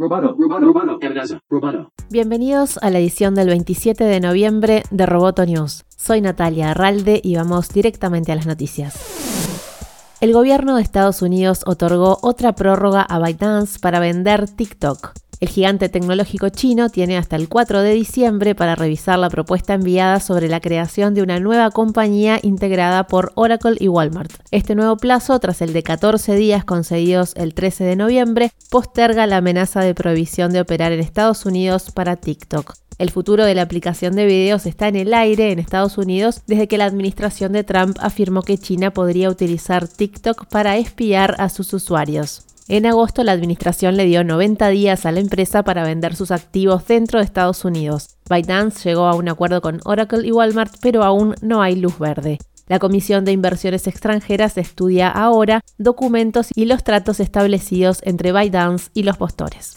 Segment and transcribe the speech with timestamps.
[0.00, 0.36] Roboto,
[1.02, 1.90] amenaza, roboto.
[2.08, 5.86] Bienvenidos a la edición del 27 de noviembre de Roboto News.
[5.88, 8.94] Soy Natalia Arralde y vamos directamente a las noticias.
[10.20, 15.14] El gobierno de Estados Unidos otorgó otra prórroga a ByteDance para vender TikTok.
[15.40, 20.18] El gigante tecnológico chino tiene hasta el 4 de diciembre para revisar la propuesta enviada
[20.18, 24.32] sobre la creación de una nueva compañía integrada por Oracle y Walmart.
[24.50, 29.36] Este nuevo plazo, tras el de 14 días concedidos el 13 de noviembre, posterga la
[29.36, 32.74] amenaza de prohibición de operar en Estados Unidos para TikTok.
[32.98, 36.66] El futuro de la aplicación de videos está en el aire en Estados Unidos desde
[36.66, 41.72] que la administración de Trump afirmó que China podría utilizar TikTok para espiar a sus
[41.72, 42.42] usuarios.
[42.70, 46.86] En agosto, la administración le dio 90 días a la empresa para vender sus activos
[46.86, 48.18] dentro de Estados Unidos.
[48.28, 52.36] ByteDance llegó a un acuerdo con Oracle y Walmart, pero aún no hay luz verde.
[52.66, 59.04] La Comisión de Inversiones Extranjeras estudia ahora documentos y los tratos establecidos entre ByteDance y
[59.04, 59.74] los postores.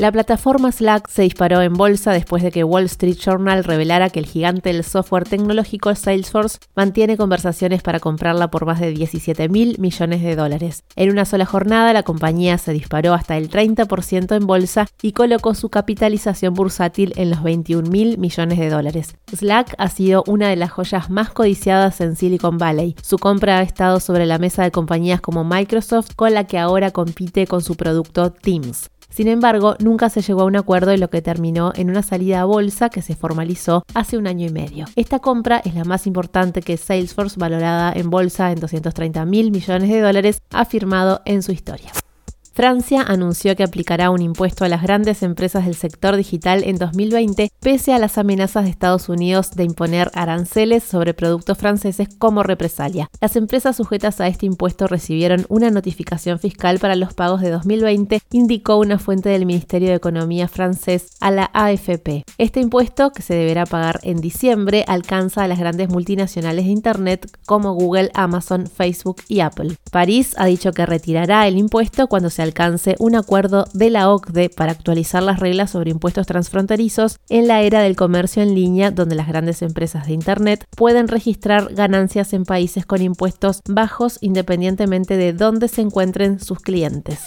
[0.00, 4.20] La plataforma Slack se disparó en bolsa después de que Wall Street Journal revelara que
[4.20, 9.76] el gigante del software tecnológico Salesforce mantiene conversaciones para comprarla por más de 17 mil
[9.80, 10.84] millones de dólares.
[10.94, 15.54] En una sola jornada, la compañía se disparó hasta el 30% en bolsa y colocó
[15.54, 19.16] su capitalización bursátil en los 21 mil millones de dólares.
[19.34, 22.94] Slack ha sido una de las joyas más codiciadas en Silicon Valley.
[23.02, 26.92] Su compra ha estado sobre la mesa de compañías como Microsoft, con la que ahora
[26.92, 28.90] compite con su producto Teams.
[29.10, 32.40] Sin embargo, nunca se llegó a un acuerdo en lo que terminó en una salida
[32.40, 34.86] a bolsa que se formalizó hace un año y medio.
[34.96, 39.88] Esta compra es la más importante que Salesforce, valorada en bolsa en 230 mil millones
[39.88, 41.90] de dólares, ha firmado en su historia.
[42.58, 47.52] Francia anunció que aplicará un impuesto a las grandes empresas del sector digital en 2020,
[47.60, 53.10] pese a las amenazas de Estados Unidos de imponer aranceles sobre productos franceses como represalia.
[53.20, 58.22] Las empresas sujetas a este impuesto recibieron una notificación fiscal para los pagos de 2020,
[58.32, 62.24] indicó una fuente del Ministerio de Economía francés a la AFP.
[62.38, 67.30] Este impuesto, que se deberá pagar en diciembre, alcanza a las grandes multinacionales de Internet
[67.46, 69.76] como Google, Amazon, Facebook y Apple.
[69.92, 74.50] París ha dicho que retirará el impuesto cuando se alcance un acuerdo de la OCDE
[74.50, 79.14] para actualizar las reglas sobre impuestos transfronterizos en la era del comercio en línea donde
[79.14, 85.32] las grandes empresas de Internet pueden registrar ganancias en países con impuestos bajos independientemente de
[85.32, 87.20] dónde se encuentren sus clientes.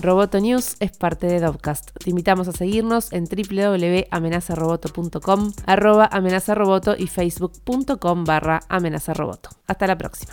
[0.00, 1.90] Roboto News es parte de Dovcast.
[2.02, 9.50] Te invitamos a seguirnos en www.amenazaroboto.com, arroba amenazaroboto y facebook.com barra amenazaroboto.
[9.66, 10.32] Hasta la próxima.